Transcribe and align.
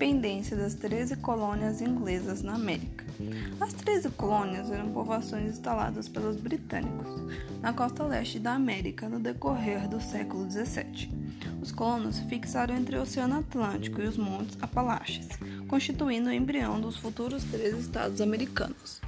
independência 0.00 0.56
das 0.56 0.74
13 0.74 1.16
colônias 1.16 1.82
inglesas 1.82 2.40
na 2.40 2.54
América. 2.54 3.04
As 3.60 3.74
13 3.74 4.08
colônias 4.10 4.70
eram 4.70 4.90
povoações 4.92 5.50
instaladas 5.50 6.08
pelos 6.08 6.36
britânicos 6.36 7.06
na 7.60 7.74
costa 7.74 8.04
leste 8.04 8.38
da 8.38 8.54
América 8.54 9.10
no 9.10 9.20
decorrer 9.20 9.86
do 9.86 10.00
século 10.00 10.50
XVII. 10.50 11.10
Os 11.60 11.70
colonos 11.70 12.18
fixaram 12.20 12.74
entre 12.74 12.96
o 12.96 13.02
Oceano 13.02 13.40
Atlântico 13.40 14.00
e 14.00 14.06
os 14.06 14.16
Montes 14.16 14.56
Apalaches, 14.62 15.28
constituindo 15.68 16.30
o 16.30 16.32
embrião 16.32 16.80
dos 16.80 16.96
futuros 16.96 17.44
13 17.44 17.80
estados 17.80 18.22
americanos. 18.22 19.02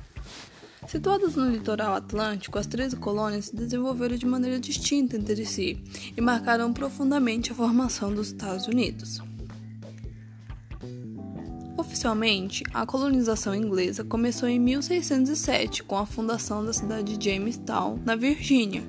Situadas 0.86 1.36
no 1.36 1.48
litoral 1.48 1.94
atlântico, 1.94 2.58
as 2.58 2.66
13 2.66 2.96
colônias 2.96 3.46
se 3.46 3.56
desenvolveram 3.56 4.16
de 4.16 4.26
maneira 4.26 4.60
distinta 4.60 5.16
entre 5.16 5.46
si 5.46 5.82
e 6.14 6.20
marcaram 6.20 6.70
profundamente 6.70 7.50
a 7.50 7.54
formação 7.54 8.12
dos 8.12 8.26
Estados 8.26 8.66
Unidos. 8.66 9.22
Oficialmente, 11.92 12.64
a 12.72 12.86
colonização 12.86 13.54
inglesa 13.54 14.02
começou 14.02 14.48
em 14.48 14.58
1607 14.58 15.82
com 15.82 15.98
a 15.98 16.06
fundação 16.06 16.64
da 16.64 16.72
cidade 16.72 17.18
de 17.18 17.30
Jamestown, 17.30 18.00
na 18.02 18.16
Virgínia. 18.16 18.82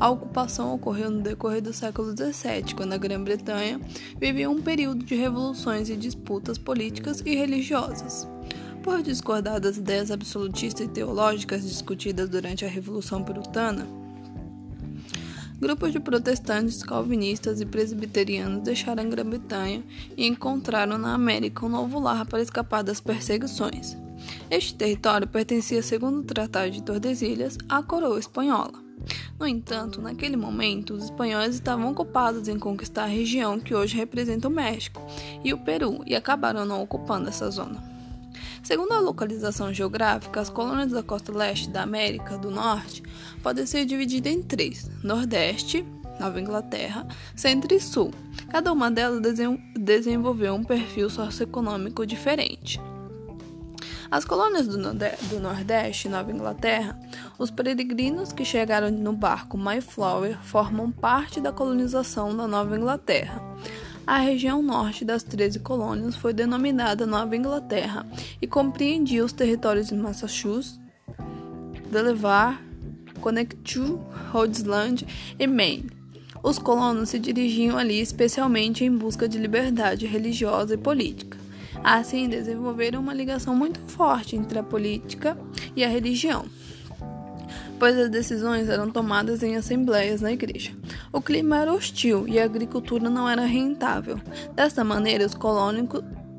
A 0.00 0.10
ocupação 0.10 0.74
ocorreu 0.74 1.12
no 1.12 1.22
decorrer 1.22 1.62
do 1.62 1.72
século 1.72 2.10
XVII, 2.10 2.74
quando 2.74 2.92
a 2.92 2.98
Grã-Bretanha 2.98 3.80
vivia 4.18 4.50
um 4.50 4.60
período 4.60 5.04
de 5.04 5.14
revoluções 5.14 5.88
e 5.88 5.96
disputas 5.96 6.58
políticas 6.58 7.22
e 7.24 7.36
religiosas. 7.36 8.26
Por 8.82 9.00
discordar 9.00 9.60
das 9.60 9.76
ideias 9.76 10.10
absolutistas 10.10 10.86
e 10.86 10.90
teológicas 10.90 11.62
discutidas 11.62 12.28
durante 12.28 12.64
a 12.64 12.68
Revolução 12.68 13.22
Puritana, 13.22 13.86
grupos 15.60 15.92
de 15.92 16.00
protestantes, 16.00 16.82
calvinistas 16.82 17.60
e 17.60 17.66
presbiterianos 17.66 18.62
deixaram 18.62 19.02
a 19.02 19.06
Grã-Bretanha 19.06 19.84
e 20.16 20.26
encontraram 20.26 20.96
na 20.96 21.12
América 21.12 21.66
um 21.66 21.68
novo 21.68 22.00
lar 22.00 22.24
para 22.24 22.40
escapar 22.40 22.82
das 22.82 23.00
perseguições. 23.00 23.96
Este 24.50 24.74
território 24.74 25.28
pertencia, 25.28 25.82
segundo 25.82 26.20
o 26.20 26.24
Tratado 26.24 26.70
de 26.70 26.82
Tordesilhas, 26.82 27.58
à 27.68 27.82
coroa 27.82 28.18
espanhola. 28.18 28.90
No 29.38 29.46
entanto, 29.46 30.02
naquele 30.02 30.36
momento, 30.36 30.94
os 30.94 31.04
espanhóis 31.04 31.54
estavam 31.54 31.90
ocupados 31.90 32.48
em 32.48 32.58
conquistar 32.58 33.04
a 33.04 33.06
região 33.06 33.58
que 33.58 33.74
hoje 33.74 33.96
representa 33.96 34.48
o 34.48 34.50
México 34.50 35.00
e 35.42 35.52
o 35.54 35.58
Peru 35.58 36.02
e 36.06 36.14
acabaram 36.14 36.66
não 36.66 36.82
ocupando 36.82 37.28
essa 37.28 37.50
zona. 37.50 37.89
Segundo 38.62 38.92
a 38.92 39.00
localização 39.00 39.72
geográfica, 39.72 40.40
as 40.40 40.50
colônias 40.50 40.92
da 40.92 41.02
costa 41.02 41.32
leste 41.32 41.70
da 41.70 41.82
América 41.82 42.36
do 42.36 42.50
Norte 42.50 43.02
podem 43.42 43.66
ser 43.66 43.84
divididas 43.84 44.32
em 44.32 44.42
três: 44.42 44.90
Nordeste, 45.02 45.84
Nova 46.18 46.40
Inglaterra, 46.40 47.06
Centro 47.34 47.74
e 47.74 47.80
Sul. 47.80 48.12
Cada 48.50 48.72
uma 48.72 48.90
delas 48.90 49.22
desenvolveu 49.74 50.54
um 50.54 50.62
perfil 50.62 51.08
socioeconômico 51.08 52.06
diferente. 52.06 52.80
As 54.10 54.24
colônias 54.24 54.66
do, 54.66 54.76
Nordeste 55.40 56.08
e 56.08 56.10
Nova 56.10 56.32
Inglaterra, 56.32 56.98
os 57.38 57.48
peregrinos 57.48 58.32
que 58.32 58.44
chegaram 58.44 58.90
no 58.90 59.12
barco 59.12 59.56
Mayflower 59.56 60.36
formam 60.42 60.90
parte 60.90 61.40
da 61.40 61.52
colonização 61.52 62.36
da 62.36 62.48
Nova 62.48 62.76
Inglaterra. 62.76 63.40
A 64.10 64.18
região 64.18 64.60
norte 64.60 65.04
das 65.04 65.22
13 65.22 65.60
colônias 65.60 66.16
foi 66.16 66.32
denominada 66.32 67.06
Nova 67.06 67.36
Inglaterra 67.36 68.04
e 68.42 68.46
compreendia 68.48 69.24
os 69.24 69.32
territórios 69.32 69.86
de 69.86 69.94
Massachusetts, 69.94 70.80
Delaware, 71.92 72.58
Connecticut, 73.20 74.00
Rhode 74.32 74.58
Island 74.58 75.06
e 75.38 75.46
Maine. 75.46 75.92
Os 76.42 76.58
colonos 76.58 77.10
se 77.10 77.20
dirigiam 77.20 77.78
ali 77.78 78.00
especialmente 78.00 78.84
em 78.84 78.90
busca 78.90 79.28
de 79.28 79.38
liberdade 79.38 80.06
religiosa 80.06 80.74
e 80.74 80.76
política. 80.76 81.38
Assim, 81.84 82.28
desenvolveram 82.28 82.98
uma 82.98 83.14
ligação 83.14 83.54
muito 83.54 83.78
forte 83.86 84.34
entre 84.34 84.58
a 84.58 84.64
política 84.64 85.38
e 85.76 85.84
a 85.84 85.88
religião 85.88 86.46
pois 87.80 87.98
as 87.98 88.10
decisões 88.10 88.68
eram 88.68 88.90
tomadas 88.90 89.42
em 89.42 89.56
assembleias 89.56 90.20
na 90.20 90.30
igreja. 90.30 90.70
O 91.10 91.22
clima 91.22 91.56
era 91.56 91.72
hostil 91.72 92.28
e 92.28 92.38
a 92.38 92.44
agricultura 92.44 93.08
não 93.08 93.26
era 93.26 93.46
rentável. 93.46 94.20
Desta 94.54 94.84
maneira, 94.84 95.24
os 95.24 95.34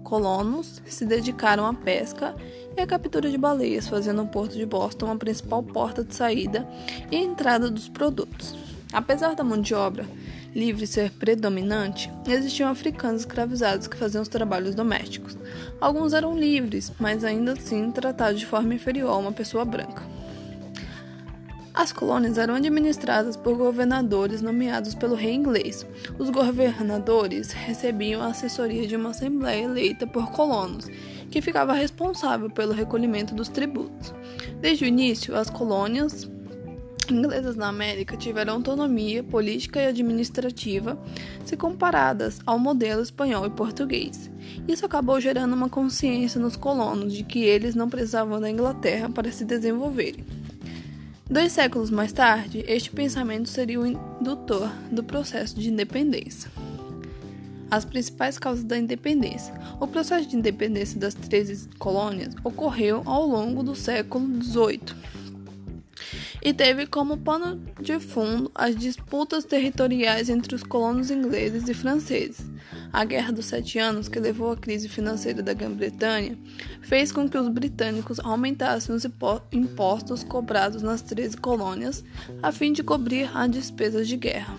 colonos 0.04 0.82
se 0.86 1.04
dedicaram 1.04 1.66
à 1.66 1.74
pesca 1.74 2.36
e 2.78 2.80
à 2.80 2.86
captura 2.86 3.30
de 3.30 3.40
baleias, 3.40 3.88
fazendo 3.88 4.22
o 4.22 4.28
porto 4.28 4.56
de 4.56 4.68
Boston 4.68 5.12
a 5.12 5.16
principal 5.16 5.64
porta 5.64 6.04
de 6.04 6.14
saída 6.14 6.66
e 7.12 7.18
entrada 7.18 7.72
dos 7.72 7.90
produtos. 7.90 8.56
Apesar 8.94 9.34
da 9.34 9.44
mão 9.44 9.60
de 9.60 9.74
obra 9.74 10.06
livre 10.54 10.86
ser 10.86 11.12
predominante, 11.12 12.12
existiam 12.28 12.70
africanos 12.70 13.22
escravizados 13.22 13.88
que 13.88 13.98
faziam 13.98 14.22
os 14.22 14.28
trabalhos 14.28 14.76
domésticos. 14.76 15.38
Alguns 15.80 16.14
eram 16.14 16.38
livres, 16.38 16.92
mas 17.00 17.24
ainda 17.24 17.54
assim 17.54 17.90
tratados 17.90 18.40
de 18.40 18.46
forma 18.46 18.76
inferior 18.76 19.10
a 19.10 19.18
uma 19.18 19.32
pessoa 19.32 19.66
branca. 19.66 20.21
As 21.74 21.94
colônias 21.94 22.38
eram 22.38 22.56
administradas 22.56 23.38
por 23.38 23.56
governadores 23.58 24.42
nomeados 24.42 24.94
pelo 24.94 25.16
rei 25.16 25.34
inglês. 25.34 25.86
Os 26.20 26.30
governadores 26.30 27.52
recebiam 27.52 28.22
a 28.22 28.28
assessoria 28.28 28.86
de 28.86 28.98
uma 28.98 29.12
assembleia 29.12 29.64
eleita 29.64 30.06
por 30.06 30.30
colonos, 30.32 30.88
que 31.30 31.42
ficava 31.42 31.74
responsável 31.74 32.50
pelo 32.50 32.74
recolhimento 32.74 33.34
dos 33.34 33.48
tributos. 33.48 34.14
Desde 34.60 34.84
o 34.84 34.88
início, 34.88 35.34
as 35.34 35.50
colônias 35.50 36.30
inglesas 37.10 37.56
na 37.56 37.70
América 37.70 38.18
tiveram 38.18 38.56
autonomia 38.56 39.24
política 39.24 39.82
e 39.82 39.88
administrativa 39.88 40.98
se 41.46 41.58
comparadas 41.58 42.40
ao 42.46 42.60
modelo 42.60 43.02
espanhol 43.02 43.46
e 43.46 43.50
português. 43.50 44.30
Isso 44.68 44.86
acabou 44.86 45.20
gerando 45.20 45.54
uma 45.54 45.70
consciência 45.70 46.40
nos 46.40 46.56
colonos 46.56 47.14
de 47.14 47.24
que 47.24 47.44
eles 47.44 47.76
não 47.76 47.90
precisavam 47.90 48.40
da 48.40 48.50
Inglaterra 48.50 49.10
para 49.10 49.32
se 49.32 49.46
desenvolverem. 49.46 50.41
Dois 51.32 51.54
séculos 51.54 51.90
mais 51.90 52.12
tarde, 52.12 52.62
este 52.68 52.92
pensamento 52.92 53.48
seria 53.48 53.80
o 53.80 53.88
indutor 53.88 54.70
do 54.92 55.02
processo 55.02 55.58
de 55.58 55.70
independência. 55.70 56.52
As 57.72 57.86
principais 57.86 58.38
causas 58.38 58.66
da 58.66 58.78
independência. 58.78 59.54
O 59.80 59.88
processo 59.88 60.28
de 60.28 60.36
independência 60.36 61.00
das 61.00 61.14
13 61.14 61.70
colônias 61.80 62.36
ocorreu 62.44 63.02
ao 63.06 63.26
longo 63.26 63.64
do 63.64 63.74
século 63.74 64.44
XVIII 64.44 64.82
e 66.42 66.54
teve 66.54 66.88
como 66.88 67.18
pano 67.18 67.62
de 67.80 68.00
fundo 68.00 68.52
as 68.56 68.76
disputas 68.76 69.46
territoriais 69.46 70.30
entre 70.30 70.56
os 70.56 70.64
colonos 70.64 71.12
ingleses 71.12 71.70
e 71.70 71.74
franceses. 71.74 72.50
A 72.92 73.06
Guerra 73.06 73.32
dos 73.32 73.46
Sete 73.46 73.80
Anos, 73.80 74.10
que 74.10 74.20
levou 74.20 74.52
à 74.52 74.58
crise 74.58 74.90
financeira 74.90 75.42
da 75.42 75.54
Grã-Bretanha, 75.54 76.38
fez 76.82 77.12
com 77.12 77.30
que 77.30 77.38
os 77.38 77.48
britânicos 77.48 78.20
aumentassem 78.20 78.94
os 78.94 79.06
impostos 79.52 80.24
cobrados 80.24 80.82
nas 80.82 81.02
13 81.02 81.38
colônias 81.38 82.04
a 82.42 82.52
fim 82.52 82.74
de 82.74 82.84
cobrir 82.84 83.30
as 83.34 83.50
despesas 83.50 84.08
de 84.08 84.18
guerra. 84.18 84.58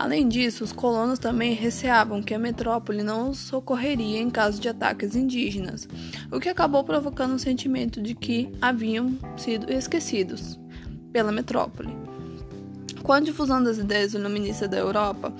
Além 0.00 0.30
disso, 0.30 0.64
os 0.64 0.72
colonos 0.72 1.18
também 1.18 1.52
receavam 1.52 2.22
que 2.22 2.32
a 2.32 2.38
metrópole 2.38 3.02
não 3.02 3.28
os 3.28 3.38
socorreria 3.38 4.18
em 4.18 4.30
caso 4.30 4.58
de 4.58 4.66
ataques 4.66 5.14
indígenas, 5.14 5.86
o 6.32 6.40
que 6.40 6.48
acabou 6.48 6.82
provocando 6.82 7.34
o 7.34 7.38
sentimento 7.38 8.00
de 8.00 8.14
que 8.14 8.50
haviam 8.62 9.18
sido 9.36 9.70
esquecidos 9.70 10.58
pela 11.12 11.30
metrópole. 11.30 11.94
Com 13.02 13.12
a 13.12 13.20
difusão 13.20 13.62
das 13.62 13.76
ideias 13.76 14.14
iluministas 14.14 14.70
da 14.70 14.78
Europa 14.78 15.34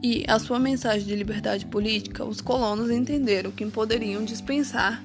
e 0.00 0.24
a 0.28 0.38
sua 0.38 0.60
mensagem 0.60 1.08
de 1.08 1.16
liberdade 1.16 1.66
política, 1.66 2.24
os 2.24 2.40
colonos 2.40 2.92
entenderam 2.92 3.50
que 3.50 3.66
poderiam 3.66 4.24
dispensar 4.24 5.02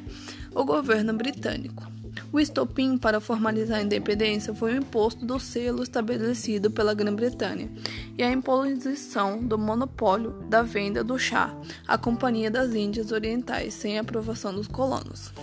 o 0.53 0.63
governo 0.63 1.13
britânico. 1.13 1.88
O 2.31 2.39
estopim 2.39 2.97
para 2.97 3.19
formalizar 3.19 3.79
a 3.79 3.81
independência 3.81 4.53
foi 4.53 4.73
o 4.73 4.77
imposto 4.77 5.25
do 5.25 5.39
selo 5.39 5.81
estabelecido 5.81 6.69
pela 6.69 6.93
Grã-Bretanha 6.93 7.69
e 8.17 8.21
a 8.21 8.31
imposição 8.31 9.43
do 9.43 9.57
monopólio 9.57 10.31
da 10.47 10.61
venda 10.61 11.03
do 11.03 11.17
chá 11.17 11.51
à 11.87 11.97
Companhia 11.97 12.51
das 12.51 12.75
Índias 12.75 13.11
Orientais 13.11 13.73
sem 13.73 13.97
aprovação 13.97 14.53
dos 14.53 14.67
colonos. 14.67 15.33